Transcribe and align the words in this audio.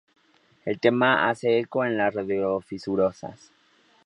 El 0.65 0.79
tema 0.79 1.29
hace 1.29 1.59
eco 1.59 1.85
en 1.85 1.95
las 1.95 2.11
radiodifusoras. 2.15 3.51